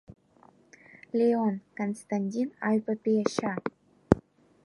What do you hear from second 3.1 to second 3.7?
иашьа…